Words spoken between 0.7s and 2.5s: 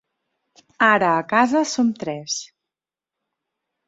Ara a casa som tres.